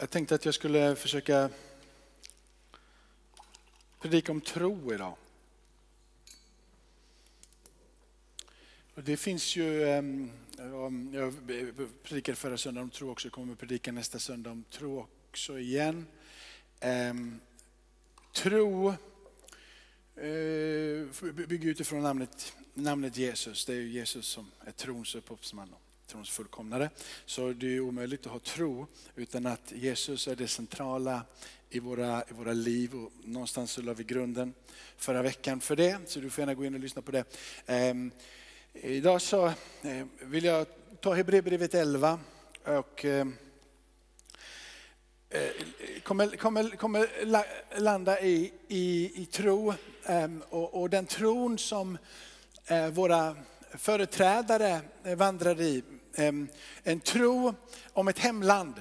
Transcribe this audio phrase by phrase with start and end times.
[0.00, 1.50] Jag tänkte att jag skulle försöka
[4.00, 5.14] predika om tro idag.
[8.94, 10.30] Och det finns ju, ehm,
[11.12, 11.34] jag
[12.02, 15.58] predikade förra söndagen om tro också, jag kommer att predika nästa söndag om tro också
[15.58, 16.06] igen.
[16.80, 17.40] Ehm,
[18.32, 18.88] tro
[20.16, 25.74] eh, bygger utifrån namnet, namnet Jesus, det är Jesus som är trons upphovsman
[26.08, 26.90] trons fullkomnare.
[27.26, 28.86] Så det är omöjligt att ha tro
[29.16, 31.22] utan att Jesus är det centrala
[31.70, 32.94] i våra, i våra liv.
[32.94, 34.54] Och någonstans så la vi grunden
[34.96, 37.24] förra veckan för det, så du får gärna gå in och lyssna på det.
[37.90, 38.10] Um,
[38.72, 39.46] idag så
[39.82, 40.66] eh, vill jag
[41.00, 42.20] ta Hebreerbrevet 11
[42.64, 43.26] och uh,
[46.02, 49.74] kommer, kommer, kommer landa i, i, i tro
[50.08, 51.98] um, och, och, den tron som
[52.92, 53.36] våra
[53.74, 54.80] företrädare
[55.16, 55.82] vandrade i
[56.18, 56.48] Ehm,
[56.82, 57.54] en tro
[57.92, 58.74] om ett hemland,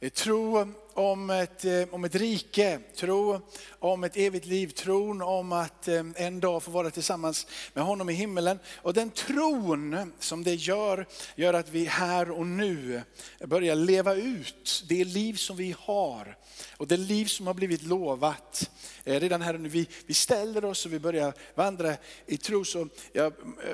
[0.00, 3.40] en tro om ett, eh, om ett rike, tro
[3.78, 8.10] om ett evigt liv, tron om att eh, en dag få vara tillsammans med honom
[8.10, 8.58] i himmelen.
[8.76, 13.02] Och den tron som det gör, gör att vi här och nu
[13.44, 16.36] börjar leva ut det liv som vi har
[16.76, 18.70] och det liv som har blivit lovat.
[19.04, 21.94] Eh, redan här och nu, vi, vi ställer oss och vi börjar vandra
[22.26, 22.64] i tro.
[22.64, 23.32] Så jag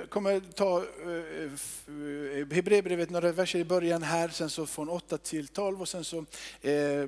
[0.09, 0.85] kommer ta
[2.55, 6.25] Hebreerbrevet några verser i början här, sen så från 8 till 12 och sen så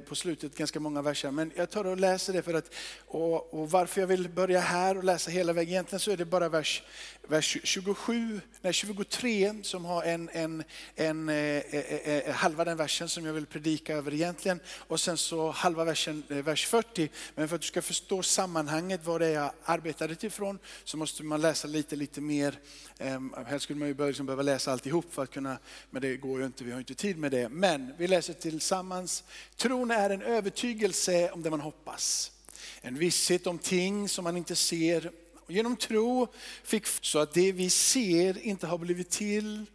[0.00, 1.30] på slutet ganska många verser.
[1.30, 2.74] Men jag tar och läser det för att,
[3.06, 6.24] och, och varför jag vill börja här och läsa hela vägen, egentligen så är det
[6.24, 6.82] bara vers,
[7.30, 10.64] vers 27, nej 23 som har en, en,
[10.96, 14.60] en en, eh, eh, halva den versen som jag vill predika över egentligen.
[14.88, 17.10] Och sen så halva versen, eh, vers 40.
[17.34, 21.22] Men för att du ska förstå sammanhanget, vad det är jag arbetade ifrån, så måste
[21.22, 22.58] man läsa lite, lite mer.
[22.98, 25.58] Eh, helst skulle man ju liksom behöva läsa alltihop för att kunna,
[25.90, 27.48] men det går ju inte, vi har inte tid med det.
[27.48, 29.24] Men vi läser tillsammans.
[29.56, 32.32] Tron är en övertygelse om det man hoppas.
[32.80, 35.10] En visshet om ting som man inte ser.
[35.50, 36.26] Genom tro
[36.62, 39.66] fick så att det vi ser inte har blivit till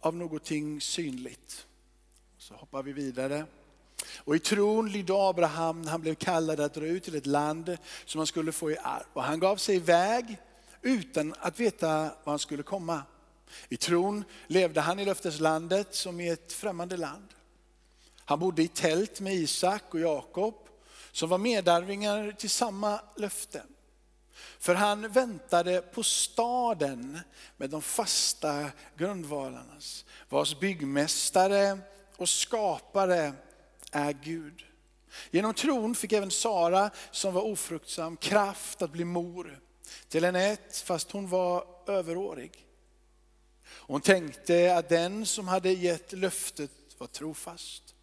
[0.00, 1.66] av någonting synligt.
[2.38, 3.46] Så hoppar vi vidare.
[4.16, 7.78] Och i tron lydde Abraham när han blev kallad att dra ut till ett land
[8.04, 9.04] som han skulle få i arv.
[9.12, 10.36] Och han gav sig iväg
[10.82, 13.02] utan att veta var han skulle komma.
[13.68, 17.28] I tron levde han i löfteslandet som i ett främmande land.
[18.24, 20.54] Han bodde i tält med Isak och Jakob
[21.12, 23.66] som var medarvingar till samma löften.
[24.58, 27.20] För han väntade på staden
[27.56, 31.78] med de fasta grundvalarnas, vars byggmästare
[32.16, 33.32] och skapare
[33.90, 34.64] är Gud.
[35.30, 39.60] Genom tron fick även Sara, som var ofruktsam, kraft att bli mor
[40.08, 42.66] till en ett, fast hon var överårig.
[43.66, 47.94] Hon tänkte att den som hade gett löftet var trofast.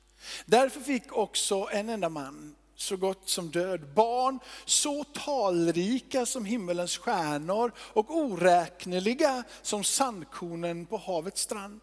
[0.46, 6.98] Därför fick också en enda man, så gott som död, barn så talrika som himmelens
[6.98, 11.82] stjärnor och oräkneliga som sandkornen på havets strand.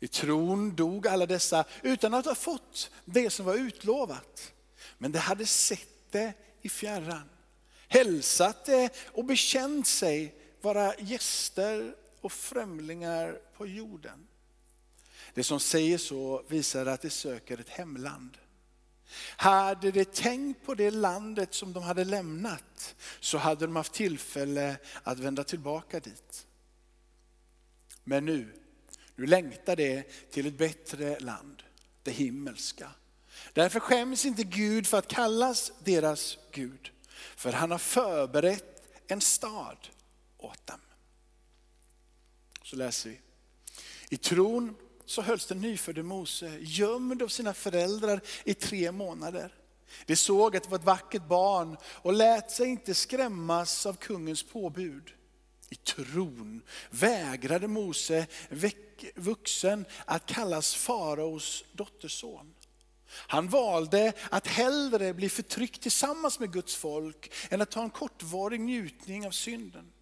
[0.00, 4.52] I tron dog alla dessa utan att ha fått det som var utlovat.
[4.98, 7.28] Men de hade sett det i fjärran,
[7.88, 14.26] hälsat det och bekänt sig vara gäster och främlingar på jorden.
[15.34, 18.38] Det som säger så visar att de söker ett hemland.
[19.16, 24.76] Hade de tänkt på det landet som de hade lämnat så hade de haft tillfälle
[25.02, 26.46] att vända tillbaka dit.
[28.04, 28.58] Men nu
[29.18, 31.62] nu längtar det till ett bättre land,
[32.02, 32.90] det himmelska.
[33.52, 36.90] Därför skäms inte Gud för att kallas deras Gud.
[37.36, 39.88] För han har förberett en stad
[40.38, 40.80] åt dem.
[42.62, 43.20] Så läser vi.
[44.08, 44.74] I tron
[45.10, 49.54] så hölls den nyfödde Mose gömd av sina föräldrar i tre månader.
[50.06, 54.42] De såg att det var ett vackert barn och lät sig inte skrämmas av kungens
[54.42, 55.10] påbud.
[55.70, 58.26] I tron vägrade Mose
[59.14, 62.54] vuxen att kallas faraos dotterson.
[63.10, 68.60] Han valde att hellre bli förtryckt tillsammans med Guds folk än att ta en kortvarig
[68.60, 69.92] njutning av synden.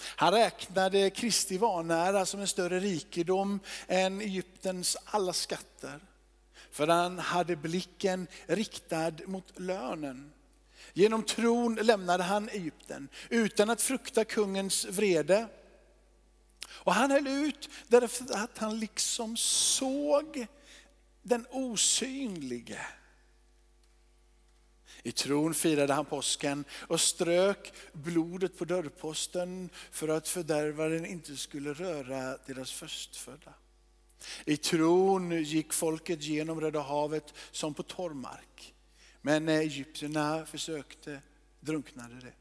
[0.00, 6.00] Han räknade Kristi vanära som en större rikedom än Egyptens alla skatter.
[6.70, 10.32] För han hade blicken riktad mot lönen.
[10.92, 15.48] Genom tron lämnade han Egypten utan att frukta kungens vrede.
[16.68, 20.46] Och han höll ut därför att han liksom såg
[21.22, 22.86] den osynlige.
[25.06, 31.72] I tron firade han påsken och strök blodet på dörrposten för att fördärvaren inte skulle
[31.72, 33.54] röra deras förstfödda.
[34.44, 38.74] I tron gick folket genom Röda havet som på torrmark.
[39.22, 41.20] Men när egyptierna försökte
[41.60, 42.32] drunknade det.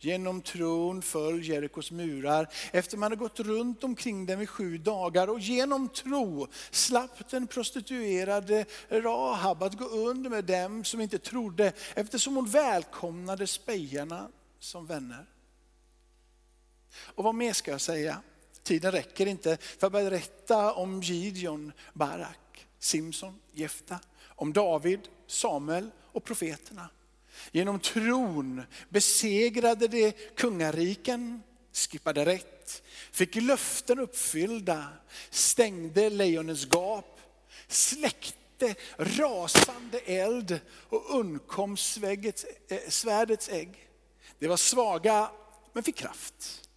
[0.00, 5.28] Genom tron föll Jerikos murar efter man hade gått runt omkring dem i sju dagar.
[5.28, 11.72] Och genom tro slapp den prostituerade Rahab att gå under med dem som inte trodde
[11.94, 14.28] eftersom hon välkomnade spejarna
[14.58, 15.26] som vänner.
[16.98, 18.22] Och vad mer ska jag säga?
[18.62, 26.24] Tiden räcker inte för att berätta om Gideon, Barak, Simson, Jefta, om David, Samuel och
[26.24, 26.88] profeterna.
[27.52, 31.42] Genom tron besegrade de kungariken,
[31.72, 32.82] skippade rätt,
[33.12, 34.88] fick löften uppfyllda,
[35.30, 37.20] stängde lejonens gap,
[37.68, 43.88] släckte rasande eld och undkom eh, svärdets ägg.
[44.38, 45.30] De var svaga
[45.72, 46.68] men fick kraft.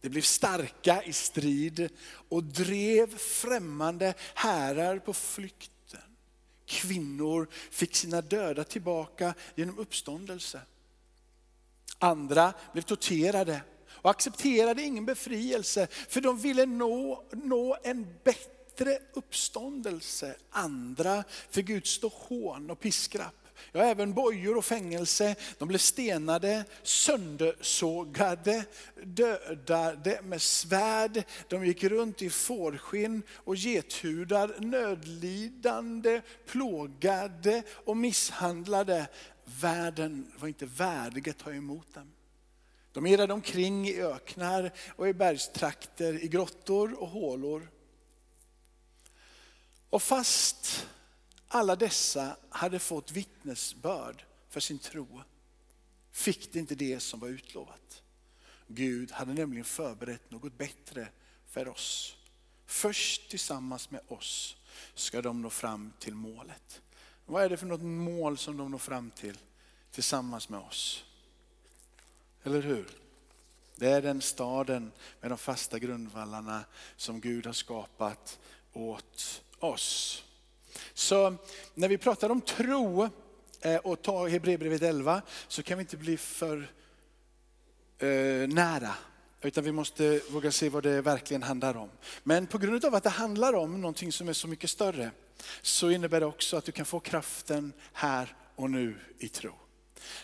[0.00, 1.88] De blev starka i strid
[2.28, 5.70] och drev främmande härar på flykt
[6.70, 10.60] kvinnor fick sina döda tillbaka genom uppståndelse.
[11.98, 20.36] Andra blev torterade och accepterade ingen befrielse för de ville nå, nå en bättre uppståndelse.
[20.50, 23.39] Andra fick utstå hån och piskrapp.
[23.72, 25.36] Ja, även bojor och fängelse.
[25.58, 28.64] De blev stenade, söndersågade,
[29.04, 31.24] dödade med svärd.
[31.48, 39.08] De gick runt i fårskinn och gethudar, nödlidande, plågade och misshandlade.
[39.44, 42.12] Världen var inte värdig att ta emot dem.
[42.92, 47.68] De irrade omkring i öknar och i bergstrakter, i grottor och hålor.
[49.90, 50.86] Och fast
[51.52, 55.22] alla dessa hade fått vittnesbörd för sin tro,
[56.10, 58.02] fick det inte det som var utlovat.
[58.66, 61.08] Gud hade nämligen förberett något bättre
[61.46, 62.16] för oss.
[62.66, 64.56] Först tillsammans med oss
[64.94, 66.82] ska de nå fram till målet.
[67.26, 69.38] Vad är det för något mål som de når fram till
[69.90, 71.04] tillsammans med oss?
[72.42, 72.90] Eller hur?
[73.76, 76.64] Det är den staden med de fasta grundvallarna
[76.96, 78.38] som Gud har skapat
[78.72, 80.24] åt oss.
[80.94, 81.34] Så
[81.74, 83.08] när vi pratar om tro
[83.60, 86.70] eh, och tar Hebreerbrevet 11 så kan vi inte bli för
[87.98, 88.94] eh, nära.
[89.42, 91.90] Utan vi måste våga se vad det verkligen handlar om.
[92.22, 95.10] Men på grund av att det handlar om någonting som är så mycket större
[95.62, 99.52] så innebär det också att du kan få kraften här och nu i tro.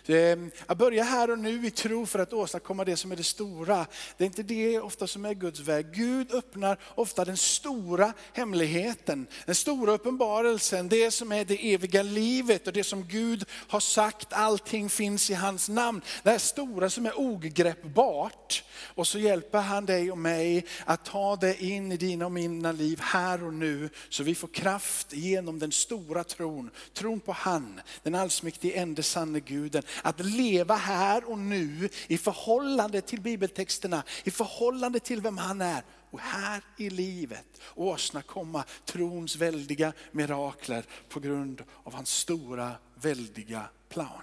[0.06, 3.24] Ehm, att börja här och nu i tro för att åstadkomma det som är det
[3.24, 3.86] stora,
[4.16, 5.86] det är inte det ofta som är Guds väg.
[5.92, 12.66] Gud öppnar ofta den stora hemligheten, den stora uppenbarelsen, det som är det eviga livet
[12.66, 16.00] och det som Gud har sagt, allting finns i hans namn.
[16.22, 18.64] Det här stora som är ogreppbart.
[18.94, 22.72] Och så hjälper han dig och mig att ta det in i dina och mina
[22.72, 27.80] liv här och nu, så vi får kraft genom den stora tron, tron på han,
[28.02, 29.82] den allsmäktige ende sanne Gud Guden.
[30.02, 35.82] Att leva här och nu i förhållande till bibeltexterna, i förhållande till vem han är.
[36.10, 44.22] Och här i livet åstadkomma trons väldiga mirakler på grund av hans stora, väldiga plan.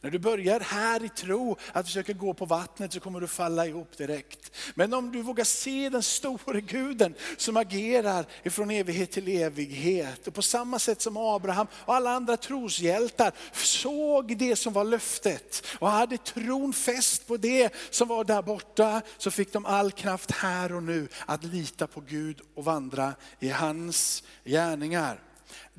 [0.00, 3.66] När du börjar här i tro att försöka gå på vattnet så kommer du falla
[3.66, 4.56] ihop direkt.
[4.74, 10.26] Men om du vågar se den store guden som agerar ifrån evighet till evighet.
[10.26, 15.66] Och på samma sätt som Abraham och alla andra troshjältar såg det som var löftet
[15.78, 19.02] och hade tron fäst på det som var där borta.
[19.18, 23.48] Så fick de all kraft här och nu att lita på Gud och vandra i
[23.48, 25.22] hans gärningar.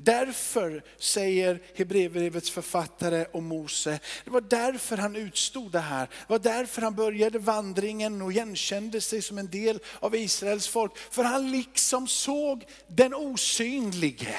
[0.00, 6.06] Därför säger Hebreerbrevets författare om Mose, det var därför han utstod det här.
[6.06, 10.98] Det var därför han började vandringen och igenkände sig som en del av Israels folk.
[10.98, 14.36] För han liksom såg den osynlige.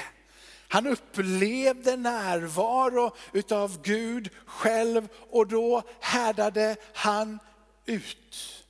[0.68, 7.38] Han upplevde närvaro utav Gud själv och då härdade han
[7.86, 8.64] ut.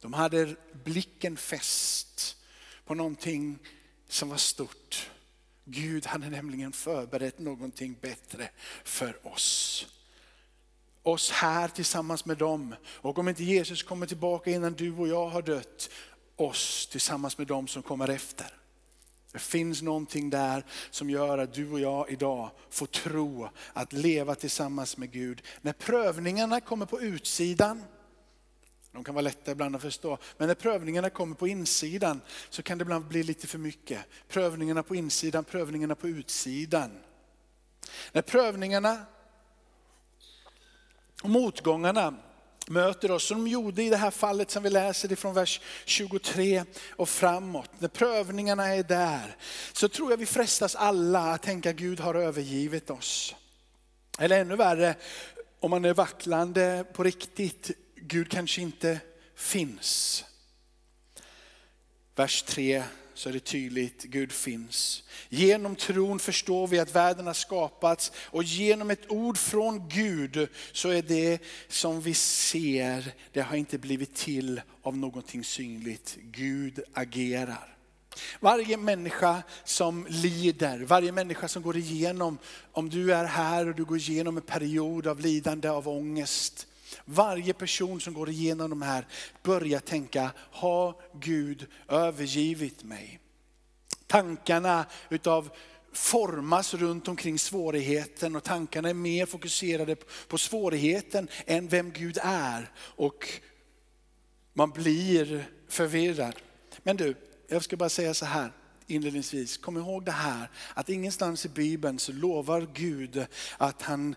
[0.00, 2.36] De hade blicken fäst
[2.84, 3.58] på någonting
[4.08, 5.10] som var stort.
[5.64, 8.48] Gud hade nämligen förberett någonting bättre
[8.84, 9.86] för oss.
[11.02, 12.74] Oss här tillsammans med dem.
[12.86, 15.90] Och om inte Jesus kommer tillbaka innan du och jag har dött,
[16.36, 18.46] oss tillsammans med dem som kommer efter.
[19.32, 24.34] Det finns någonting där som gör att du och jag idag får tro att leva
[24.34, 25.42] tillsammans med Gud.
[25.60, 27.82] När prövningarna kommer på utsidan,
[28.96, 30.18] de kan vara lätta ibland att förstå.
[30.36, 34.00] Men när prövningarna kommer på insidan så kan det ibland bli lite för mycket.
[34.28, 36.90] Prövningarna på insidan, prövningarna på utsidan.
[38.12, 39.06] När prövningarna
[41.22, 42.14] och motgångarna
[42.68, 46.64] möter oss, som de gjorde i det här fallet som vi läser ifrån vers 23
[46.90, 47.70] och framåt.
[47.78, 49.36] När prövningarna är där,
[49.72, 53.34] så tror jag vi frestas alla att tänka Gud har övergivit oss.
[54.18, 54.94] Eller ännu värre,
[55.60, 57.70] om man är vacklande på riktigt,
[58.08, 59.00] Gud kanske inte
[59.34, 60.24] finns.
[62.14, 62.82] Vers 3
[63.14, 65.02] så är det tydligt, Gud finns.
[65.28, 70.88] Genom tron förstår vi att världen har skapats och genom ett ord från Gud så
[70.88, 76.16] är det som vi ser, det har inte blivit till av någonting synligt.
[76.22, 77.76] Gud agerar.
[78.40, 82.38] Varje människa som lider, varje människa som går igenom,
[82.72, 86.66] om du är här och du går igenom en period av lidande, av ångest,
[87.04, 89.06] varje person som går igenom de här
[89.42, 93.20] börjar tänka, har Gud övergivit mig?
[94.06, 95.50] Tankarna utav
[95.92, 99.96] formas runt omkring svårigheten och tankarna är mer fokuserade
[100.28, 102.70] på svårigheten än vem Gud är.
[102.78, 103.28] Och
[104.52, 106.34] man blir förvirrad.
[106.82, 107.14] Men du,
[107.48, 108.52] jag ska bara säga så här
[108.86, 109.56] inledningsvis.
[109.56, 113.26] Kom ihåg det här att ingenstans i Bibeln så lovar Gud
[113.58, 114.14] att han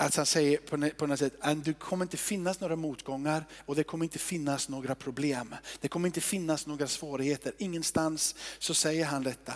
[0.00, 0.58] att han säger
[0.92, 4.68] på, något sätt att det kommer inte finnas några motgångar och det kommer inte finnas
[4.68, 5.54] några problem.
[5.80, 7.52] Det kommer inte finnas några svårigheter.
[7.58, 9.52] Ingenstans så säger han detta.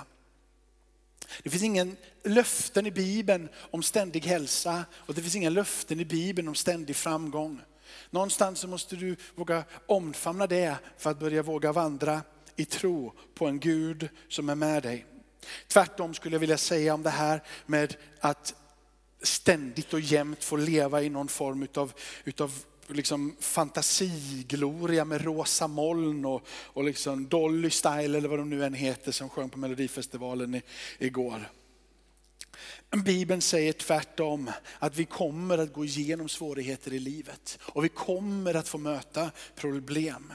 [1.42, 6.04] Det finns ingen löften i Bibeln om ständig hälsa och det finns inga löften i
[6.04, 7.60] Bibeln om ständig framgång.
[8.10, 12.22] Någonstans så måste du våga omfamna det för att börja våga vandra
[12.56, 15.06] i tro på en Gud som är med dig.
[15.68, 18.54] Tvärtom skulle jag vilja säga om det här med att
[19.22, 21.92] ständigt och jämt får leva i någon form utav,
[22.24, 22.52] utav
[22.88, 28.74] liksom fantasigloria med rosa moln och, och liksom Dolly Style eller vad de nu än
[28.74, 30.62] heter som sjöng på Melodifestivalen i,
[30.98, 31.50] igår.
[33.04, 38.54] Bibeln säger tvärtom att vi kommer att gå igenom svårigheter i livet och vi kommer
[38.54, 40.32] att få möta problem.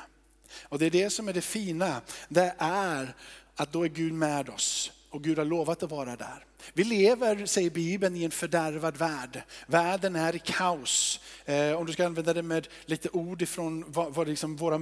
[0.61, 3.15] Och det är det som är det fina, det är
[3.55, 6.45] att då är Gud med oss och Gud har lovat att vara där.
[6.73, 9.41] Vi lever, säger Bibeln, i en fördärvad värld.
[9.67, 11.19] Världen är i kaos.
[11.45, 14.79] Eh, om du ska använda det med lite ord ifrån vad, vad liksom våra,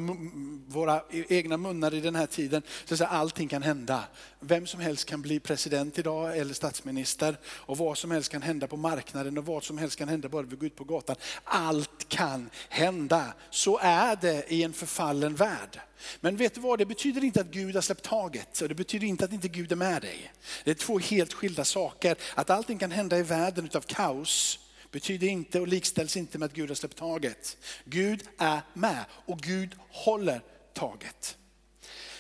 [0.67, 4.03] våra e-, egna munnar i den här tiden, så att allting kan hända.
[4.39, 8.67] Vem som helst kan bli president idag eller statsminister och vad som helst kan hända
[8.67, 11.15] på marknaden och vad som helst kan hända bara vi går ut på gatan.
[11.43, 13.33] Allt kan hända.
[13.49, 15.79] Så är det i en förfallen värld.
[16.21, 19.07] Men vet du vad, det betyder inte att Gud har släppt taget och det betyder
[19.07, 20.33] inte att inte Gud är med dig.
[20.63, 24.59] Det är två helt skilda saker saker, Att allting kan hända i världen utav kaos
[24.91, 27.57] betyder inte och likställs inte med att Gud har släppt taget.
[27.85, 30.41] Gud är med och Gud håller
[30.73, 31.37] taget.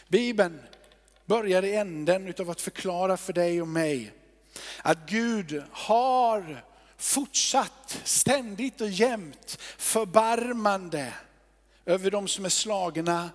[0.07, 0.61] Bibeln
[1.25, 4.11] börjar i änden utav att förklara för dig och mig
[4.81, 6.65] att Gud har
[6.97, 11.13] fortsatt ständigt och jämt förbarmande
[11.85, 13.29] över de som är slagna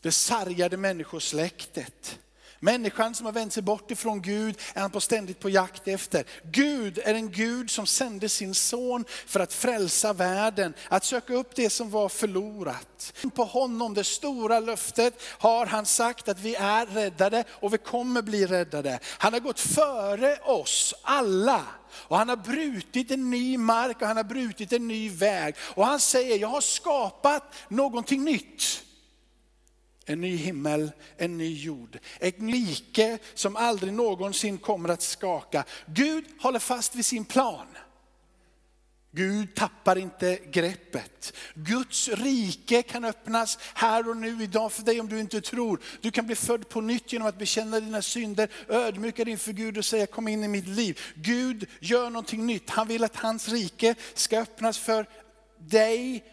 [0.00, 2.18] det sargade människosläktet.
[2.60, 6.24] Människan som har vänt sig bort ifrån Gud är han på ständigt på jakt efter.
[6.42, 11.54] Gud är en Gud som sände sin son för att frälsa världen, att söka upp
[11.54, 13.12] det som var förlorat.
[13.34, 18.22] På honom, det stora löftet, har han sagt att vi är räddade och vi kommer
[18.22, 18.98] bli räddade.
[19.04, 21.64] Han har gått före oss alla.
[21.92, 25.54] Och han har brutit en ny mark och han har brutit en ny väg.
[25.60, 28.82] Och han säger, jag har skapat någonting nytt
[30.10, 31.98] en ny himmel, en ny jord.
[32.20, 35.64] Ett rike som aldrig någonsin kommer att skaka.
[35.86, 37.66] Gud håller fast vid sin plan.
[39.10, 41.32] Gud tappar inte greppet.
[41.54, 45.80] Guds rike kan öppnas här och nu idag för dig om du inte tror.
[46.00, 49.78] Du kan bli född på nytt genom att bekänna dina synder, ödmjuka dig inför Gud
[49.78, 51.00] och säga kom in i mitt liv.
[51.14, 52.70] Gud gör någonting nytt.
[52.70, 55.06] Han vill att hans rike ska öppnas för
[55.58, 56.24] dig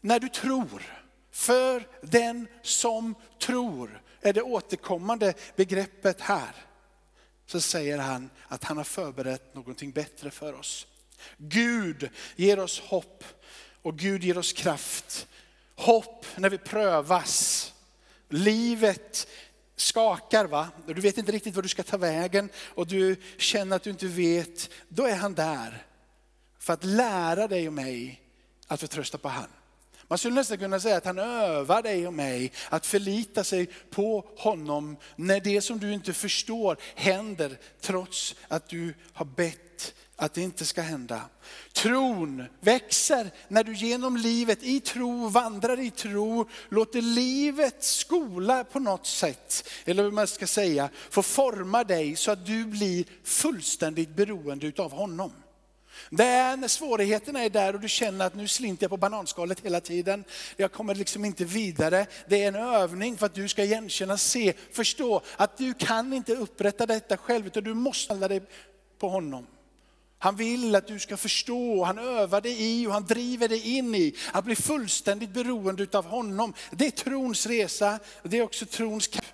[0.00, 1.03] när du tror.
[1.34, 6.54] För den som tror är det återkommande begreppet här.
[7.46, 10.86] Så säger han att han har förberett någonting bättre för oss.
[11.36, 13.24] Gud ger oss hopp
[13.82, 15.26] och Gud ger oss kraft.
[15.74, 17.72] Hopp när vi prövas.
[18.28, 19.28] Livet
[19.76, 20.68] skakar va?
[20.86, 24.06] Du vet inte riktigt var du ska ta vägen och du känner att du inte
[24.06, 24.70] vet.
[24.88, 25.86] Då är han där
[26.58, 28.20] för att lära dig och mig
[28.66, 29.48] att förtrösta på han.
[30.08, 34.24] Man skulle nästan kunna säga att han övar dig och mig att förlita sig på
[34.36, 40.42] honom när det som du inte förstår händer trots att du har bett att det
[40.42, 41.20] inte ska hända.
[41.72, 48.78] Tron växer när du genom livet i tro, vandrar i tro, låter livet skola på
[48.78, 54.16] något sätt, eller vad man ska säga, få forma dig så att du blir fullständigt
[54.16, 55.32] beroende utav honom.
[56.10, 59.60] Det är när svårigheterna är där och du känner att nu slinter jag på bananskalet
[59.60, 60.24] hela tiden.
[60.56, 62.06] Jag kommer liksom inte vidare.
[62.28, 66.34] Det är en övning för att du ska igenkänna, se, förstå att du kan inte
[66.34, 68.42] upprätta detta själv utan du måste hålla dig
[68.98, 69.46] på honom.
[70.18, 73.94] Han vill att du ska förstå, han övar dig i och han driver dig in
[73.94, 76.54] i att bli fullständigt beroende av honom.
[76.70, 79.24] Det är trons resa, det är också trons kamp.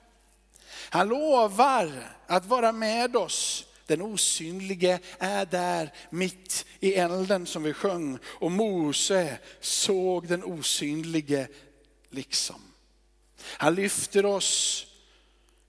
[0.90, 1.92] Han lovar
[2.26, 3.66] att vara med oss.
[3.90, 8.18] Den osynlige är där mitt i elden som vi sjöng.
[8.24, 11.48] Och Mose såg den osynlige
[12.10, 12.62] liksom.
[13.42, 14.86] Han lyfter oss,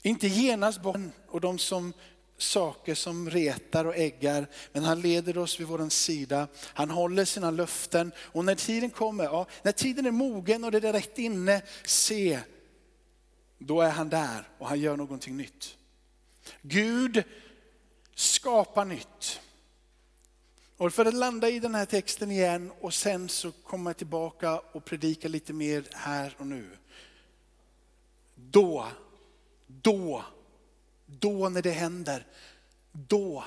[0.02, 0.98] inte genast bort
[1.28, 1.94] och de som
[2.38, 6.48] saker som retar och äggar, men han leder oss vid vår sida.
[6.74, 10.88] Han håller sina löften och när tiden kommer, ja, när tiden är mogen och det
[10.88, 12.40] är rätt inne, se,
[13.58, 15.78] då är han där och han gör någonting nytt.
[16.62, 17.24] Gud
[18.22, 19.42] Skapa nytt.
[20.78, 24.86] Och för att landa i den här texten igen och sen så komma tillbaka och
[24.86, 26.78] predika lite mer här och nu.
[28.36, 28.88] Då,
[29.68, 30.24] då
[31.20, 32.26] då när det händer,
[32.92, 33.44] då,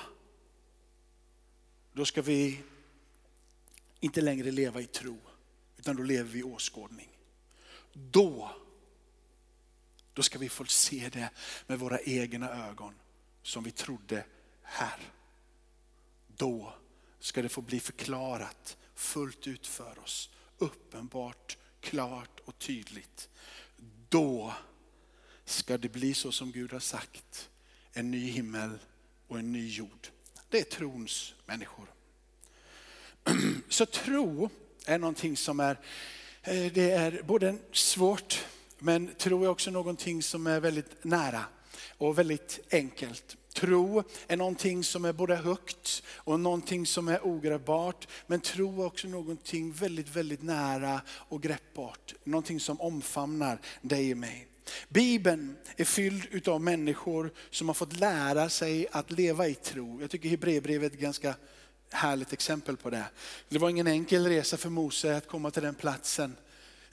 [1.93, 2.61] då ska vi
[3.99, 5.17] inte längre leva i tro,
[5.77, 7.09] utan då lever vi i åskådning.
[7.93, 8.51] Då,
[10.13, 11.29] då ska vi få se det
[11.67, 12.93] med våra egna ögon
[13.41, 14.23] som vi trodde
[14.65, 14.99] här.
[16.27, 16.73] Då
[17.19, 23.29] ska det få bli förklarat fullt ut för oss, uppenbart, klart och tydligt.
[24.09, 24.53] Då
[25.45, 27.49] ska det bli så som Gud har sagt
[27.93, 28.79] en ny himmel
[29.27, 30.07] och en ny jord.
[30.49, 31.87] Det är trons människor.
[33.69, 34.49] Så tro
[34.85, 35.79] är någonting som är,
[36.43, 38.45] eh, det är både svårt,
[38.79, 41.45] men tro är också någonting som är väldigt nära
[41.97, 43.37] och väldigt enkelt.
[43.55, 48.07] Tro är någonting som är både högt och någonting som är ogreppbart.
[48.27, 52.13] Men tro är också någonting väldigt, väldigt nära och greppbart.
[52.23, 54.47] Någonting som omfamnar dig och mig.
[54.89, 60.01] Bibeln är fylld av människor som har fått lära sig att leva i tro.
[60.01, 61.35] Jag tycker Hebreerbrevet är ett ganska
[61.91, 63.05] härligt exempel på det.
[63.49, 66.35] Det var ingen enkel resa för Mose att komma till den platsen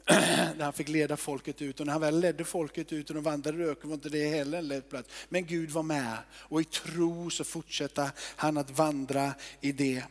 [0.56, 1.80] där han fick leda folket ut.
[1.80, 4.28] Och när han väl ledde folket ut och de vandrade i öknen var inte det
[4.28, 5.08] heller en lätt plats.
[5.28, 10.02] Men Gud var med och i tro så fortsatte han att vandra i det.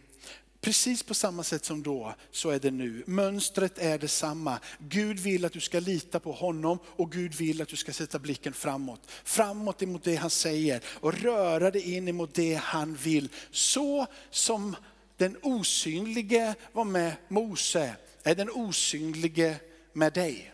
[0.62, 3.04] Precis på samma sätt som då, så är det nu.
[3.08, 4.60] Mönstret är detsamma.
[4.80, 8.19] Gud vill att du ska lita på honom och Gud vill att du ska sätta
[8.19, 9.01] blicken framåt.
[9.23, 13.30] Framåt emot det han säger och röra dig in emot det han vill.
[13.51, 14.75] Så som
[15.17, 19.56] den osynlige var med Mose, är den osynlige
[19.93, 20.54] med dig.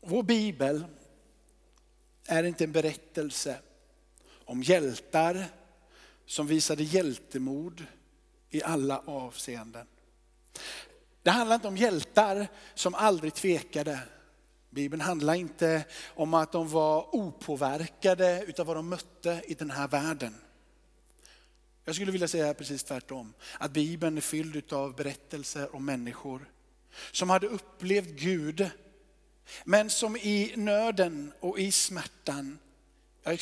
[0.00, 0.84] Vår bibel
[2.26, 3.58] är inte en berättelse
[4.44, 5.46] om hjältar
[6.26, 7.86] som visade hjältemod
[8.50, 9.86] i alla avseenden.
[11.22, 14.00] Det handlar inte om hjältar som aldrig tvekade.
[14.70, 15.84] Bibeln handlar inte
[16.14, 20.34] om att de var opåverkade utav vad de mötte i den här världen.
[21.88, 23.34] Jag skulle vilja säga precis tvärtom.
[23.58, 26.50] Att Bibeln är fylld av berättelser om människor
[27.12, 28.70] som hade upplevt Gud,
[29.64, 32.58] men som i nöden och i smärtan
[33.22, 33.38] jag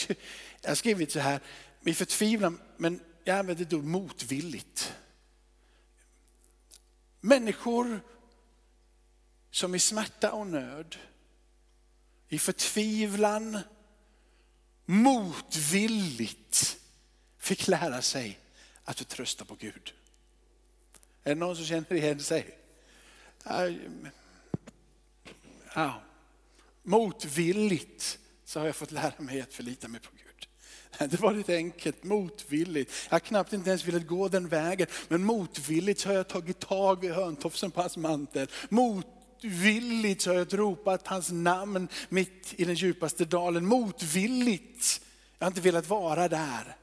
[0.66, 1.40] har skrivit så här,
[1.84, 4.94] i förtvivlan, men jag använder ett ord motvilligt.
[7.20, 8.00] Människor
[9.50, 10.96] som i smärta och nöd,
[12.28, 13.58] i förtvivlan,
[14.84, 16.80] motvilligt
[17.46, 18.38] fick lära sig
[18.84, 19.94] att förtrösta på Gud.
[21.24, 22.58] Är det någon som känner igen sig?
[25.74, 26.02] Ja.
[26.82, 30.48] Motvilligt så har jag fått lära mig att förlita mig på Gud.
[31.10, 32.92] Det var lite enkelt, motvilligt.
[33.08, 36.60] Jag har knappt inte ens velat gå den vägen, men motvilligt så har jag tagit
[36.60, 38.50] tag i hörntofsen på hans mantel.
[38.68, 43.66] Motvilligt så har jag ropat hans namn mitt i den djupaste dalen.
[43.66, 45.00] Motvilligt,
[45.38, 46.76] jag har inte velat vara där.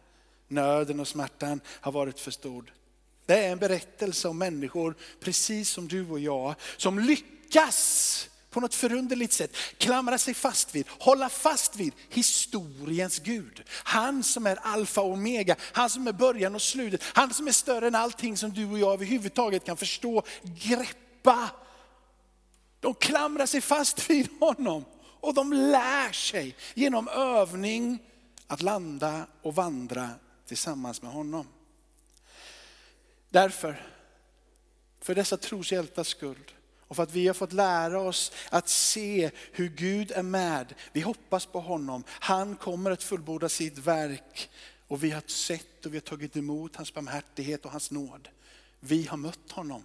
[0.53, 2.73] Nöden och smärtan har varit för stor.
[3.25, 8.75] Det är en berättelse om människor, precis som du och jag, som lyckas på något
[8.75, 13.63] förunderligt sätt klamra sig fast vid, hålla fast vid historiens Gud.
[13.69, 17.51] Han som är alfa och omega, han som är början och slutet, han som är
[17.51, 21.49] större än allting som du och jag överhuvudtaget kan förstå, greppa.
[22.79, 24.85] De klamrar sig fast vid honom
[25.19, 27.99] och de lär sig genom övning
[28.47, 30.09] att landa och vandra
[30.45, 31.47] tillsammans med honom.
[33.29, 33.87] Därför,
[35.01, 36.51] för dessa troshjältars skull,
[36.93, 40.73] Och för att vi har fått lära oss att se hur Gud är med.
[40.91, 42.03] Vi hoppas på honom.
[42.07, 44.49] Han kommer att fullborda sitt verk.
[44.87, 48.29] Och vi har sett och vi har tagit emot hans barmhärtighet och hans nåd.
[48.79, 49.83] Vi har mött honom.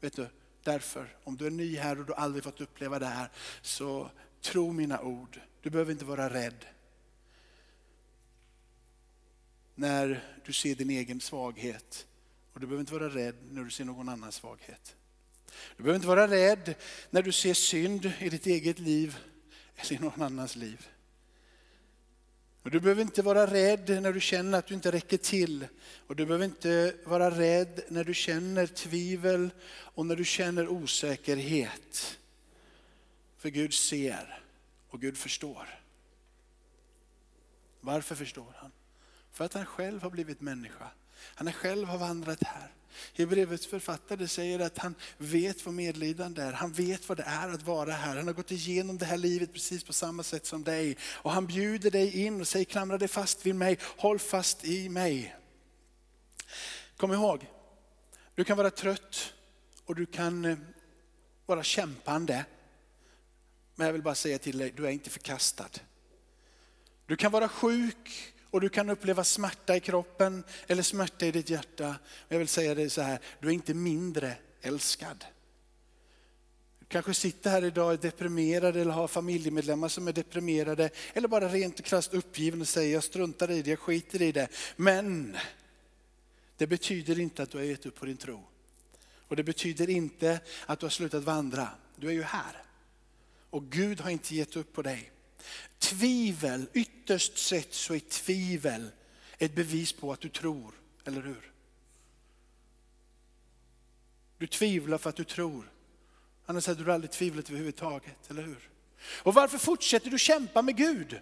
[0.00, 0.28] Vet du,
[0.62, 3.30] därför, om du är ny här och du aldrig fått uppleva det här,
[3.62, 5.40] så tro mina ord.
[5.62, 6.64] Du behöver inte vara rädd.
[9.74, 12.06] När du ser din egen svaghet.
[12.52, 14.96] Och du behöver inte vara rädd när du ser någon annans svaghet.
[15.76, 16.74] Du behöver inte vara rädd
[17.10, 19.16] när du ser synd i ditt eget liv
[19.76, 20.88] eller i någon annans liv.
[22.62, 25.66] Och du behöver inte vara rädd när du känner att du inte räcker till.
[26.06, 32.18] Och du behöver inte vara rädd när du känner tvivel och när du känner osäkerhet.
[33.36, 34.42] För Gud ser
[34.88, 35.80] och Gud förstår.
[37.80, 38.72] Varför förstår han?
[39.34, 40.90] För att han själv har blivit människa.
[41.34, 42.70] Han själv har vandrat här.
[43.14, 46.52] Hebreerbrevets författare säger att han vet vad medlidande är.
[46.52, 48.16] Han vet vad det är att vara här.
[48.16, 50.96] Han har gått igenom det här livet precis på samma sätt som dig.
[51.02, 54.88] Och han bjuder dig in och säger klamra dig fast vid mig, håll fast i
[54.88, 55.36] mig.
[56.96, 57.46] Kom ihåg,
[58.34, 59.32] du kan vara trött
[59.84, 60.58] och du kan eh,
[61.46, 62.44] vara kämpande.
[63.74, 65.70] Men jag vill bara säga till dig, du är inte förkastad.
[67.06, 71.50] Du kan vara sjuk och du kan uppleva smärta i kroppen eller smärta i ditt
[71.50, 71.96] hjärta.
[72.28, 75.24] Jag vill säga dig så här, du är inte mindre älskad.
[76.78, 81.28] Du kanske sitter här idag och är deprimerad eller har familjemedlemmar som är deprimerade eller
[81.28, 84.48] bara rent och krasst uppgiven och säger jag struntar i det, jag skiter i det.
[84.76, 85.36] Men
[86.56, 88.44] det betyder inte att du har gett upp på din tro.
[89.28, 91.68] Och det betyder inte att du har slutat vandra.
[91.96, 92.62] Du är ju här.
[93.50, 95.10] Och Gud har inte gett upp på dig.
[95.78, 98.90] Tvivel, ytterst sett så är tvivel
[99.38, 101.52] ett bevis på att du tror, eller hur?
[104.38, 105.70] Du tvivlar för att du tror.
[106.46, 108.70] Annars hade du aldrig tvivlat överhuvudtaget, eller hur?
[109.22, 111.20] Och varför fortsätter du kämpa med Gud?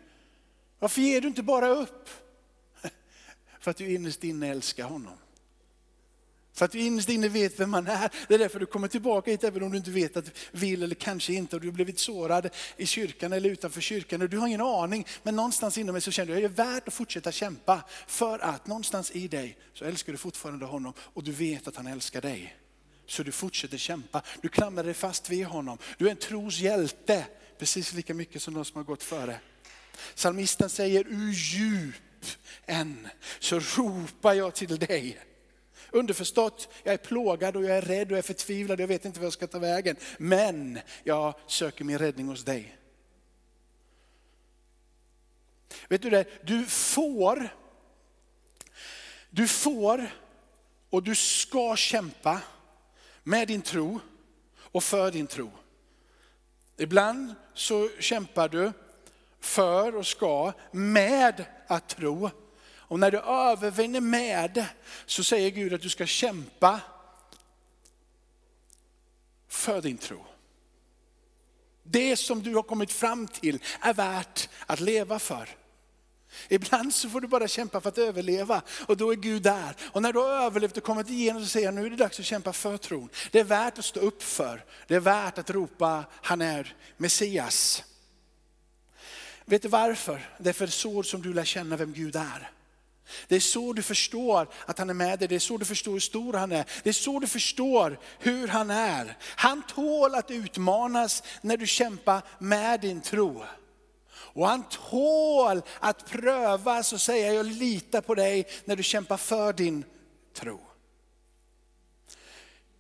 [0.78, 2.08] Varför ger du inte bara upp?
[3.60, 5.18] För att du innerst inne älskar honom.
[6.54, 8.10] För att du innerst inne vet vem man är.
[8.28, 10.82] Det är därför du kommer tillbaka hit även om du inte vet att du vill
[10.82, 11.56] eller kanske inte.
[11.56, 14.22] Och du har blivit sårad i kyrkan eller utanför kyrkan.
[14.22, 15.06] Och du har ingen aning.
[15.22, 17.84] Men någonstans inom dig så känner du att det är värt att fortsätta kämpa.
[18.06, 20.92] För att någonstans i dig så älskar du fortfarande honom.
[20.98, 22.56] Och du vet att han älskar dig.
[23.06, 24.22] Så du fortsätter kämpa.
[24.42, 25.78] Du klamrar dig fast vid honom.
[25.98, 27.26] Du är en tros hjälte.
[27.58, 29.40] Precis lika mycket som de som har gått före.
[30.14, 31.94] Salmisten säger, ur djup
[32.66, 35.18] än så ropar jag till dig.
[35.92, 39.20] Underförstått, jag är plågad och jag är rädd och jag är förtvivlad jag vet inte
[39.20, 39.96] vart jag ska ta vägen.
[40.18, 42.78] Men jag söker min räddning hos dig.
[45.88, 47.48] Vet du det, du får,
[49.30, 50.10] du får
[50.90, 52.40] och du ska kämpa
[53.22, 54.00] med din tro
[54.56, 55.50] och för din tro.
[56.76, 58.72] Ibland så kämpar du
[59.40, 62.30] för och ska med att tro.
[62.92, 64.66] Och när du övervinner med
[65.06, 66.80] så säger Gud att du ska kämpa
[69.48, 70.24] för din tro.
[71.82, 75.48] Det som du har kommit fram till är värt att leva för.
[76.48, 79.76] Ibland så får du bara kämpa för att överleva och då är Gud där.
[79.82, 82.20] Och när du har överlevt och kommit igenom så säger han, nu är det dags
[82.20, 83.08] att kämpa för tron.
[83.30, 84.64] Det är värt att stå upp för.
[84.86, 87.84] Det är värt att ropa, han är Messias.
[89.44, 90.30] Vet du varför?
[90.38, 92.50] Det är för så som du lär känna vem Gud är.
[93.28, 95.92] Det är så du förstår att han är med dig, det är så du förstår
[95.92, 96.64] hur stor han är.
[96.82, 99.16] Det är så du förstår hur han är.
[99.22, 103.44] Han tål att utmanas när du kämpar med din tro.
[104.34, 109.52] Och han tål att prövas och säga jag litar på dig när du kämpar för
[109.52, 109.84] din
[110.34, 110.60] tro.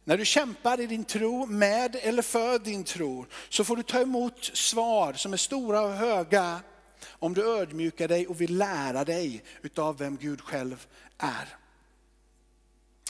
[0.04, 4.00] När du kämpar i din tro, med eller för din tro, så får du ta
[4.00, 6.60] emot svar som är stora och höga
[7.06, 10.86] om du ödmjukar dig och vill lära dig utav vem Gud själv
[11.18, 11.56] är.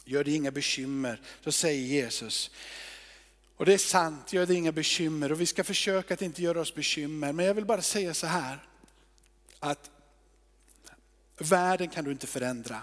[0.04, 2.50] Gör dig inga bekymmer, så säger Jesus.
[3.56, 6.60] Och det är sant, gör dig inga bekymmer och vi ska försöka att inte göra
[6.60, 7.32] oss bekymmer.
[7.32, 8.58] Men jag vill bara säga så här,
[9.58, 9.90] att
[11.38, 12.82] världen kan du inte förändra.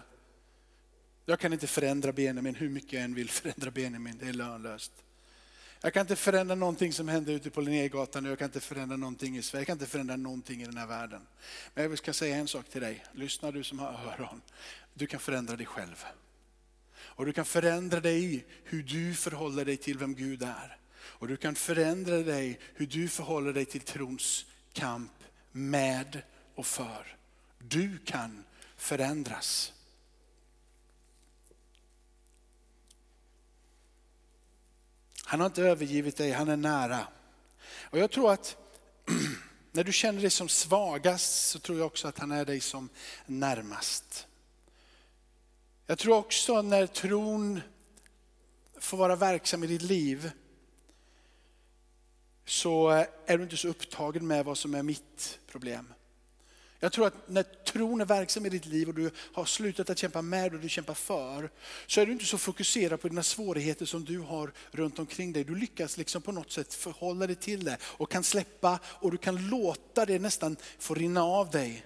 [1.26, 4.92] Jag kan inte förändra Benjamin hur mycket jag än vill förändra Benjamin, det är lönlöst.
[5.82, 9.38] Jag kan inte förändra någonting som händer ute på Linnégatan jag kan inte förändra någonting
[9.38, 11.22] i Sverige, jag kan inte förändra någonting i den här världen.
[11.74, 14.42] Men jag ska säga en sak till dig, lyssna du som har öron.
[14.94, 16.06] Du kan förändra dig själv.
[17.00, 20.78] Och du kan förändra dig i hur du förhåller dig till vem Gud är.
[21.00, 25.12] Och du kan förändra dig hur du förhåller dig till trons kamp
[25.52, 26.22] med
[26.56, 27.18] och för.
[27.58, 28.44] Du kan
[28.78, 29.74] förändras.
[35.30, 37.08] Han har inte övergivit dig, han är nära.
[37.82, 38.58] Och jag tror att
[39.72, 42.90] när du känner dig som svagast så tror jag också att han är dig som
[43.26, 44.28] närmast.
[45.86, 47.62] Jag tror också när tron
[48.80, 50.32] får vara verksam i ditt liv
[52.46, 52.90] så
[53.26, 55.94] är du inte så upptagen med vad som är mitt problem.
[56.80, 59.98] Jag tror att när tron är verksam i ditt liv och du har slutat att
[59.98, 61.50] kämpa med och du kämpar för,
[61.88, 65.44] så är du inte så fokuserad på dina svårigheter som du har runt omkring dig.
[65.44, 69.18] Du lyckas liksom på något sätt förhålla dig till det och kan släppa och du
[69.18, 71.86] kan låta det nästan få rinna av dig.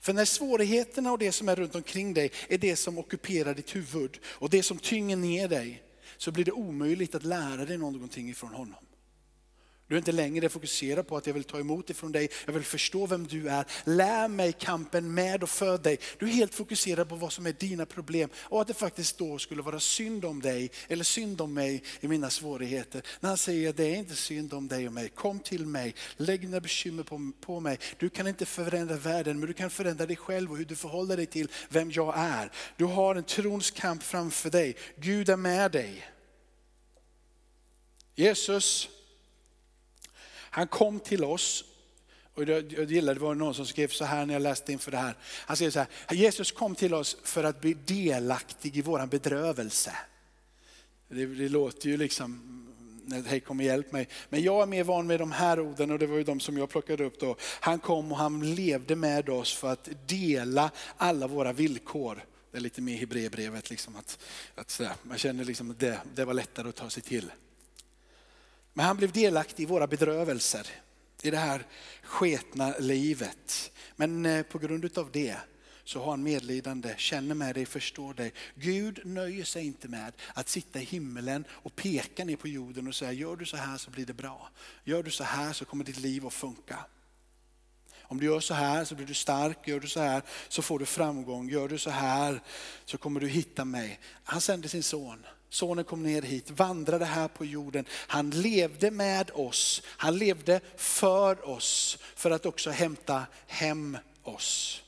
[0.00, 3.76] För när svårigheterna och det som är runt omkring dig är det som ockuperar ditt
[3.76, 5.82] huvud och det som tynger ner dig,
[6.16, 8.85] så blir det omöjligt att lära dig någonting ifrån honom.
[9.88, 12.64] Du är inte längre fokuserad på att jag vill ta emot ifrån dig, jag vill
[12.64, 13.64] förstå vem du är.
[13.84, 15.98] Lär mig kampen med och för dig.
[16.18, 19.38] Du är helt fokuserad på vad som är dina problem och att det faktiskt då
[19.38, 23.02] skulle vara synd om dig eller synd om mig i mina svårigheter.
[23.20, 25.94] När han säger att det är inte synd om dig och mig, kom till mig,
[26.16, 27.78] lägg dina bekymmer på, på mig.
[27.98, 31.16] Du kan inte förändra världen men du kan förändra dig själv och hur du förhåller
[31.16, 32.52] dig till vem jag är.
[32.76, 36.06] Du har en trons kamp framför dig, Gud är med dig.
[38.14, 38.88] Jesus
[40.56, 41.64] han kom till oss,
[42.34, 44.96] och jag gillade det var någon som skrev så här när jag läste inför det
[44.96, 45.16] här.
[45.22, 49.92] Han skrev så här, Jesus kom till oss för att bli delaktig i våran bedrövelse.
[51.08, 52.42] Det, det låter ju liksom,
[53.26, 54.08] hej kom och hjälp mig.
[54.28, 56.58] Men jag är mer van med de här orden och det var ju de som
[56.58, 57.36] jag plockade upp då.
[57.40, 62.24] Han kom och han levde med oss för att dela alla våra villkor.
[62.50, 64.18] Det är lite mer Hebreerbrevet, liksom att,
[64.54, 67.30] att man känner liksom att det, det var lättare att ta sig till.
[68.76, 70.66] Men han blev delaktig i våra bedrövelser,
[71.22, 71.66] i det här
[72.02, 73.72] sketna livet.
[73.96, 75.36] Men eh, på grund av det
[75.84, 78.32] så har han medlidande, känner med dig, förstår dig.
[78.54, 82.94] Gud nöjer sig inte med att sitta i himlen och peka ner på jorden och
[82.94, 84.50] säga, gör du så här så blir det bra.
[84.84, 86.78] Gör du så här så kommer ditt liv att funka.
[88.02, 90.78] Om du gör så här så blir du stark, gör du så här så får
[90.78, 92.40] du framgång, gör du så här
[92.84, 94.00] så kommer du hitta mig.
[94.24, 97.84] Han sände sin son Sonen kom ner hit, vandrade här på jorden.
[97.90, 104.82] Han levde med oss, han levde för oss för att också hämta hem oss.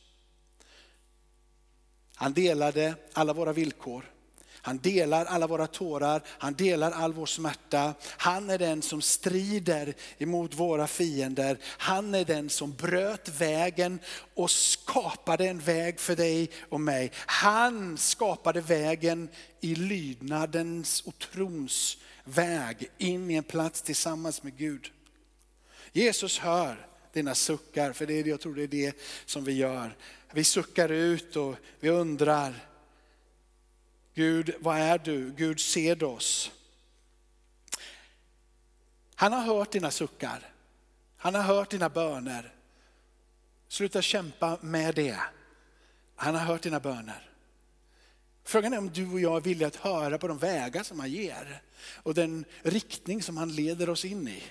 [2.14, 4.04] Han delade alla våra villkor.
[4.62, 7.94] Han delar alla våra tårar, han delar all vår smärta.
[8.06, 11.58] Han är den som strider emot våra fiender.
[11.64, 14.00] Han är den som bröt vägen
[14.34, 17.12] och skapade en väg för dig och mig.
[17.14, 19.28] Han skapade vägen
[19.60, 24.92] i lydnadens och trons väg in i en plats tillsammans med Gud.
[25.92, 29.96] Jesus hör dina suckar, för det är, jag tror det är det som vi gör.
[30.32, 32.54] Vi suckar ut och vi undrar,
[34.18, 35.32] Gud, vad är du?
[35.32, 36.50] Gud ser oss.
[39.14, 40.52] Han har hört dina suckar.
[41.16, 42.54] Han har hört dina böner.
[43.68, 45.18] Sluta kämpa med det.
[46.16, 47.30] Han har hört dina böner.
[48.44, 51.10] Frågan är om du och jag är villiga att höra på de vägar som han
[51.10, 51.62] ger
[51.94, 54.42] och den riktning som han leder oss in i.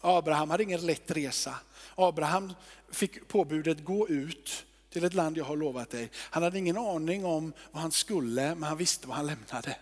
[0.00, 1.54] Abraham hade ingen lätt resa.
[1.94, 2.54] Abraham
[2.90, 6.10] fick påbudet gå ut till ett land jag har lovat dig.
[6.14, 9.76] Han hade ingen aning om vad han skulle, men han visste vad han lämnade.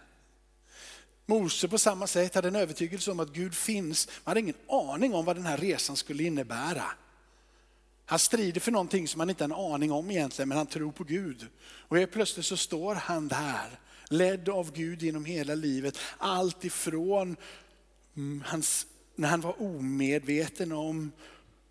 [1.26, 5.14] Mose på samma sätt hade en övertygelse om att Gud finns, men hade ingen aning
[5.14, 6.84] om vad den här resan skulle innebära.
[8.08, 10.92] Han strider för någonting som han inte har en aning om egentligen, men han tror
[10.92, 11.46] på Gud.
[11.64, 15.98] Och helt plötsligt så står han där, ledd av Gud genom hela livet.
[16.18, 17.36] Allt ifrån
[18.16, 21.12] mm, hans, när han var omedveten om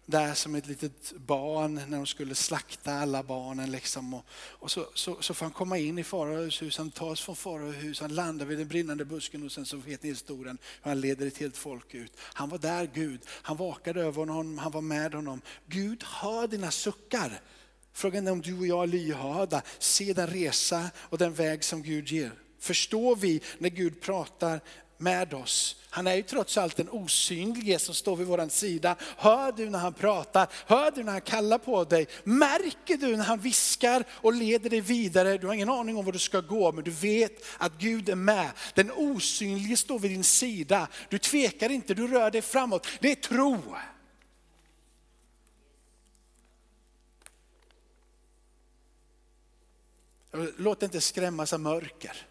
[0.05, 3.71] där som ett litet barn när de skulle slakta alla barnen.
[3.71, 4.13] Liksom.
[4.13, 7.35] Och, och så, så, så får han komma in i faraos hus, han tas från
[7.35, 10.91] faraos hus, han landar vid den brinnande busken och sen så vet ni historien hur
[10.91, 12.13] han leder ett helt folk ut.
[12.17, 15.41] Han var där Gud, han vakade över honom, han var med honom.
[15.65, 17.41] Gud hör dina suckar.
[17.93, 21.83] Frågan är om du och jag är lyhörda, se den resa och den väg som
[21.83, 22.31] Gud ger.
[22.59, 24.61] Förstår vi när Gud pratar
[24.97, 25.75] med oss.
[25.89, 28.95] Han är ju trots allt den osynlige som står vid vår sida.
[29.17, 30.47] Hör du när han pratar?
[30.65, 32.08] Hör du när han kallar på dig?
[32.23, 35.38] Märker du när han viskar och leder dig vidare?
[35.38, 38.15] Du har ingen aning om var du ska gå, men du vet att Gud är
[38.15, 38.51] med.
[38.73, 40.88] Den osynlige står vid din sida.
[41.10, 42.88] Du tvekar inte, du rör dig framåt.
[42.99, 43.75] Det är tro.
[50.58, 52.27] Låt dig inte skrämmas av mörker.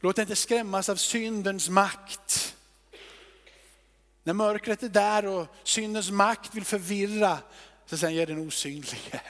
[0.00, 2.56] Låt dig inte skrämmas av syndens makt.
[4.24, 7.38] När mörkret är där och syndens makt vill förvirra,
[7.86, 9.20] så säger jag den osynlige,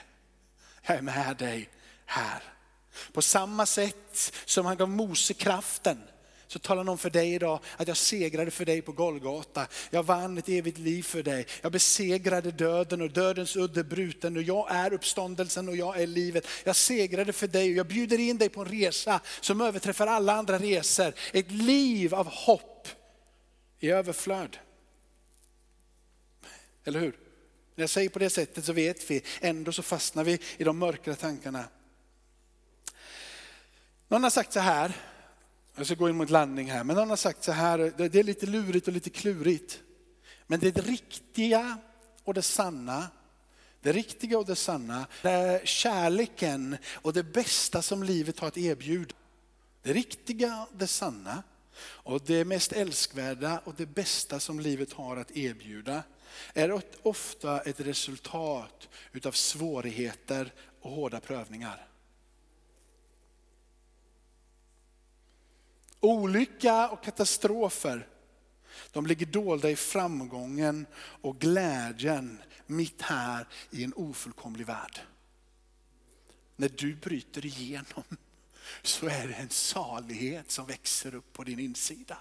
[0.83, 1.71] jag är med dig
[2.07, 2.43] här.
[3.13, 6.03] På samma sätt som han gav Mose kraften
[6.49, 9.67] så talar någon för dig idag att jag segrade för dig på Golgata.
[9.91, 11.47] Jag vann ett evigt liv för dig.
[11.63, 16.47] Jag besegrade döden och dödens udde bruten och jag är uppståndelsen och jag är livet.
[16.65, 20.33] Jag segrade för dig och jag bjuder in dig på en resa som överträffar alla
[20.33, 21.13] andra resor.
[21.33, 22.89] Ett liv av hopp
[23.79, 24.59] i överflöd.
[26.85, 27.19] Eller hur?
[27.75, 30.79] När jag säger på det sättet så vet vi, ändå så fastnar vi i de
[30.79, 31.65] mörkra tankarna.
[34.09, 34.93] Någon har sagt så här,
[35.79, 38.23] jag ska gå in mot landning här, men någon har sagt så här, det är
[38.23, 39.81] lite lurigt och lite klurigt.
[40.47, 41.79] Men det riktiga
[42.25, 43.09] och det sanna,
[43.81, 48.59] det riktiga och det sanna, det är kärleken och det bästa som livet har att
[48.59, 49.15] erbjuda.
[49.83, 51.43] Det riktiga, det sanna
[51.81, 56.03] och det mest älskvärda och det bästa som livet har att erbjuda
[56.55, 61.89] är ofta ett resultat utav svårigheter och hårda prövningar.
[66.01, 68.09] Olycka och katastrofer,
[68.93, 75.01] de ligger dolda i framgången och glädjen mitt här i en ofullkomlig värld.
[76.57, 78.05] När du bryter igenom
[78.83, 82.19] så är det en salighet som växer upp på din insida.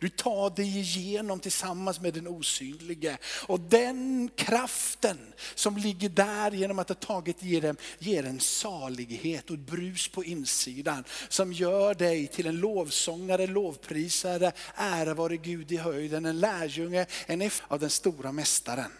[0.00, 3.18] Du tar dig igenom tillsammans med den osynlige.
[3.46, 5.18] Och den kraften
[5.54, 10.08] som ligger där genom att ha tagit i dem ger en salighet och ett brus
[10.08, 11.04] på insidan.
[11.28, 17.50] Som gör dig till en lovsångare, lovprisare, ära vare Gud i höjden, en lärjunge, en
[17.68, 18.92] av den stora mästaren.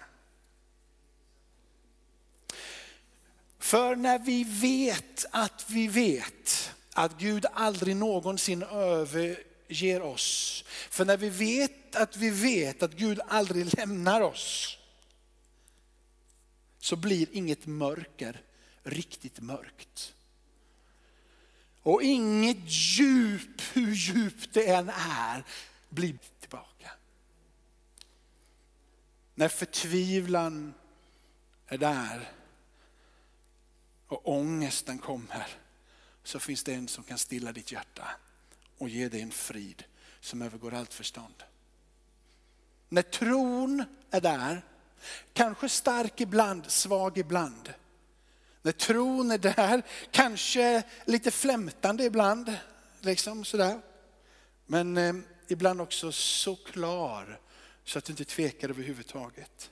[3.59, 10.65] För när vi vet att vi vet att Gud aldrig någonsin över ger oss.
[10.67, 14.79] För när vi vet att vi vet att Gud aldrig lämnar oss,
[16.79, 18.43] så blir inget mörker
[18.83, 20.15] riktigt mörkt.
[21.83, 25.45] Och inget djup, hur djupt det än är,
[25.89, 26.91] blir tillbaka.
[29.35, 30.75] När förtvivlan
[31.67, 32.33] är där
[34.07, 35.47] och ångesten kommer,
[36.23, 38.09] så finns det en som kan stilla ditt hjärta
[38.79, 39.85] och ge dig en frid
[40.21, 41.43] som övergår allt förstånd.
[42.89, 44.63] När tron är där,
[45.33, 47.75] kanske stark ibland, svag ibland.
[48.63, 52.57] När tron är där, kanske lite flämtande ibland,
[53.01, 53.81] liksom sådär.
[54.67, 55.15] Men eh,
[55.49, 57.41] ibland också så klar
[57.85, 59.71] så att du inte tvekar överhuvudtaget.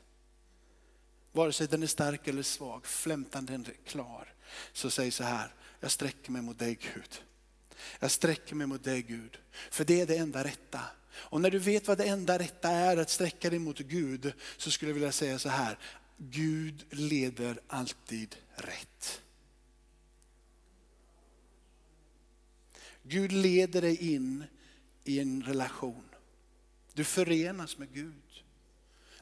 [1.33, 4.35] Vare sig den är stark eller svag, flämtande eller klar.
[4.73, 7.23] Så säg så här, jag sträcker mig mot dig Gud.
[8.01, 9.39] Jag sträcker mig mot dig Gud,
[9.71, 10.81] för det är det enda rätta.
[11.15, 14.71] Och när du vet vad det enda rätta är, att sträcka dig mot Gud, så
[14.71, 15.79] skulle jag vilja säga så här,
[16.17, 19.21] Gud leder alltid rätt.
[23.03, 24.45] Gud leder dig in
[25.05, 26.05] i en relation.
[26.93, 28.45] Du förenas med Gud.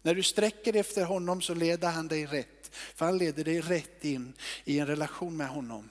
[0.03, 2.70] När du sträcker dig efter honom så leder han dig rätt.
[2.73, 4.33] För han leder dig rätt in
[4.64, 5.88] i en relation med honom.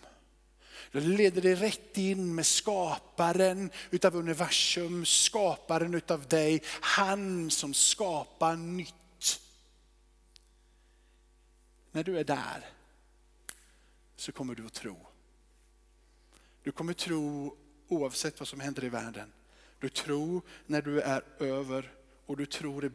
[0.91, 6.63] Det leder dig rätt in med skaparen utav universum, skaparen utav dig.
[6.81, 9.41] Han som skapar nytt.
[11.91, 12.65] När du är där
[14.15, 15.07] så kommer du att tro.
[16.63, 19.31] Du kommer tro oavsett vad som händer i världen.
[19.79, 21.93] Du tror när du är över
[22.25, 22.91] och du tror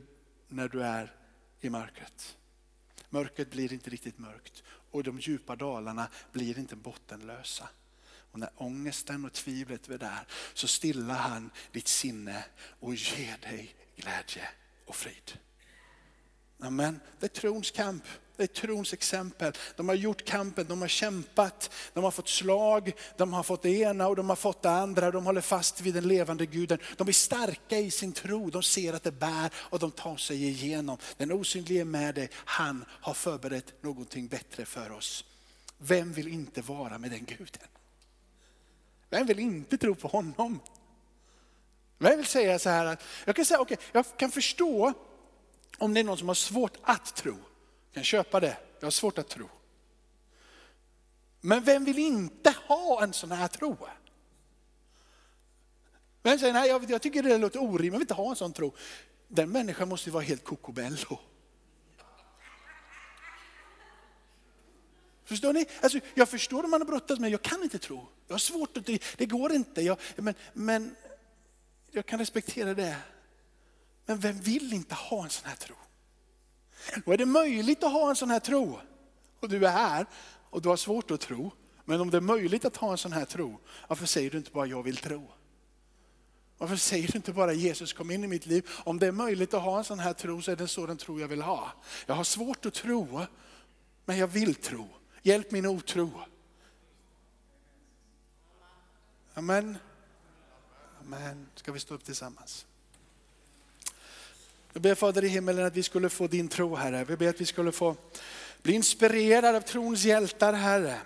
[0.48, 1.14] när du är
[1.60, 2.36] i mörkret.
[3.10, 7.68] Mörkret blir inte riktigt mörkt och de djupa dalarna blir inte bottenlösa.
[8.34, 12.44] Och när ångesten och tvivlet är där så stillar han ditt sinne
[12.80, 14.48] och ger dig glädje
[14.86, 15.38] och frid.
[16.60, 17.00] Amen.
[17.20, 18.04] Det är trons kamp.
[18.36, 19.52] Det är trons exempel.
[19.76, 23.70] De har gjort kampen, de har kämpat, de har fått slag, de har fått det
[23.70, 25.10] ena och de har fått det andra.
[25.10, 26.78] De håller fast vid den levande guden.
[26.96, 30.44] De är starka i sin tro, de ser att det bär och de tar sig
[30.44, 30.98] igenom.
[31.16, 35.24] Den osynlige är med dig, han har förberett någonting bättre för oss.
[35.78, 37.68] Vem vill inte vara med den guden?
[39.14, 40.60] Vem vill inte tro på honom?
[41.98, 44.92] Vem vill säga så här att, jag kan säga okej, okay, jag kan förstå
[45.78, 47.32] om det är någon som har svårt att tro.
[47.32, 49.48] Jag kan köpa det, jag har svårt att tro.
[51.40, 53.76] Men vem vill inte ha en sån här tro?
[56.22, 58.52] Vem säger nej, jag, jag tycker det låter orimligt, jag vill inte ha en sån
[58.52, 58.74] tro.
[59.28, 61.18] Den människan måste ju vara helt kokobello.
[65.24, 65.66] Förstår ni?
[65.80, 68.08] Alltså, jag förstår om man har brottats med, jag kan inte tro.
[68.26, 69.82] Jag har svårt att, det går inte.
[69.82, 70.96] Jag, men, men
[71.90, 72.96] jag kan respektera det.
[74.06, 75.76] Men vem vill inte ha en sån här tro?
[77.06, 78.80] Och är det möjligt att ha en sån här tro
[79.40, 80.06] och du är här
[80.50, 81.50] och du har svårt att tro
[81.84, 84.50] Men om det är möjligt att ha en sån här tro, varför säger du inte
[84.50, 85.32] bara jag vill tro?
[86.58, 88.68] Varför säger du inte bara Jesus kom in i mitt liv?
[88.84, 90.96] Om det är möjligt att ha en sån här tro så är det en sådan
[90.96, 91.72] tro jag vill ha.
[92.06, 93.26] Jag har svårt att tro,
[94.04, 94.88] men jag vill tro.
[95.26, 96.10] Hjälp min otro.
[99.34, 99.78] Amen.
[101.00, 101.46] Amen.
[101.54, 102.66] Ska vi stå upp tillsammans?
[104.72, 107.04] Jag ber Fader i himmelen att vi skulle få din tro Herre.
[107.04, 107.96] Vi ber att vi skulle få
[108.62, 111.00] bli inspirerade av trons hjältar Herre.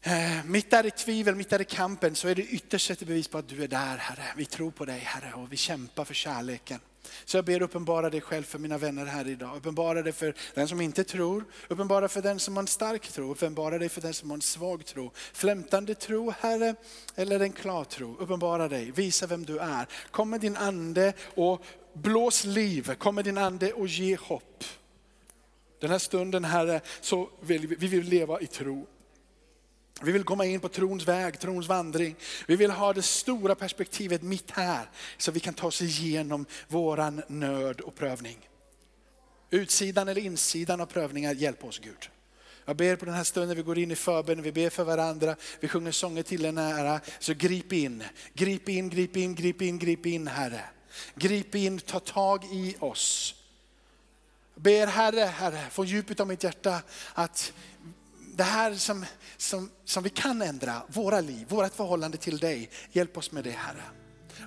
[0.00, 3.28] Eh, mitt där i tvivel, mitt där i kampen så är det ytterst ett bevis
[3.28, 4.32] på att du är där Herre.
[4.36, 6.80] Vi tror på dig Herre och vi kämpar för kärleken.
[7.24, 9.56] Så jag ber uppenbara dig själv för mina vänner här idag.
[9.56, 13.30] Uppenbara dig för den som inte tror, uppenbara för den som har en stark tro,
[13.30, 15.10] uppenbara dig för den som har en svag tro.
[15.14, 16.74] Flämtande tro Herre,
[17.14, 18.16] eller en klar tro.
[18.18, 19.86] Uppenbara dig, visa vem du är.
[20.10, 24.64] Kom med din ande och blås liv, kom med din ande och ge hopp.
[25.80, 28.86] Den här stunden Herre, så vill vi, vi vill leva i tro.
[30.04, 32.16] Vi vill komma in på trons väg, trons vandring.
[32.46, 37.22] Vi vill ha det stora perspektivet mitt här, så vi kan ta oss igenom våran
[37.28, 38.48] nöd och prövning.
[39.50, 42.10] Utsidan eller insidan av prövningar, hjälp oss Gud.
[42.64, 45.36] Jag ber på den här stunden, vi går in i förbön, vi ber för varandra,
[45.60, 47.00] vi sjunger sånger till en ära.
[47.18, 50.64] Så grip in, grip in, grip in, grip in, grip in Herre.
[51.14, 53.34] Grip in, ta tag i oss.
[54.54, 56.82] ber Herre, Herre, från djupet av mitt hjärta
[57.14, 57.52] att
[58.36, 59.04] det här som,
[59.36, 62.70] som, som vi kan ändra, våra liv, vårt förhållande till dig.
[62.92, 63.84] Hjälp oss med det Herre.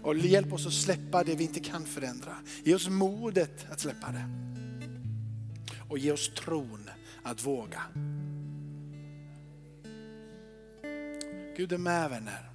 [0.04, 2.38] Och hjälp oss att släppa det vi inte kan förändra.
[2.64, 4.30] Ge oss modet att släppa det.
[5.90, 6.90] Och ge oss tron
[7.24, 7.82] att våga.
[11.58, 12.50] Gud är med vänner.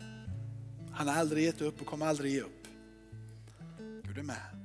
[0.93, 2.67] Han har aldrig gett upp och kommer aldrig ge upp.
[4.05, 4.60] Gud är med.